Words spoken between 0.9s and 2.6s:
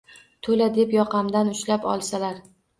yoqamdan ushlab olsalar